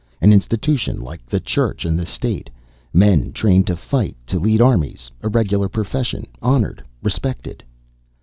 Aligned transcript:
An 0.19 0.33
institution, 0.33 0.99
like 0.99 1.23
the 1.27 1.39
church 1.39 1.85
and 1.85 1.95
the 1.95 2.07
state. 2.07 2.49
Men 2.91 3.31
trained 3.31 3.67
to 3.67 3.75
fight, 3.75 4.15
to 4.25 4.39
lead 4.39 4.59
armies, 4.59 5.11
a 5.21 5.29
regular 5.29 5.69
profession. 5.69 6.25
Honored, 6.41 6.83
respected." 7.03 7.63